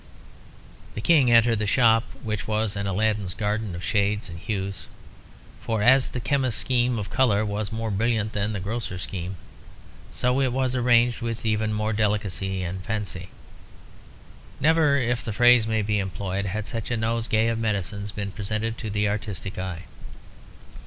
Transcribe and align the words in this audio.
The 0.95 1.01
King 1.01 1.29
entered 1.31 1.59
the 1.59 1.67
shop, 1.67 2.03
which 2.23 2.47
was 2.47 2.75
an 2.75 2.87
Aladdin's 2.87 3.35
garden 3.35 3.75
of 3.75 3.83
shades 3.83 4.29
and 4.29 4.39
hues, 4.39 4.87
for 5.59 5.83
as 5.83 6.07
the 6.09 6.19
chemist's 6.19 6.59
scheme 6.59 6.97
of 6.97 7.11
colour 7.11 7.45
was 7.45 7.71
more 7.71 7.91
brilliant 7.91 8.33
than 8.33 8.51
the 8.51 8.59
grocer's 8.59 9.03
scheme, 9.03 9.35
so 10.11 10.41
it 10.41 10.51
was 10.51 10.75
arranged 10.75 11.21
with 11.21 11.45
even 11.45 11.71
more 11.71 11.93
delicacy 11.93 12.63
and 12.63 12.83
fancy. 12.83 13.29
Never, 14.59 14.97
if 14.97 15.23
the 15.23 15.31
phrase 15.33 15.67
may 15.67 15.83
be 15.83 15.99
employed, 15.99 16.47
had 16.47 16.65
such 16.65 16.89
a 16.89 16.97
nosegay 16.97 17.47
of 17.49 17.59
medicines 17.59 18.11
been 18.11 18.31
presented 18.31 18.79
to 18.79 18.89
the 18.89 19.07
artistic 19.07 19.59
eye. 19.59 19.83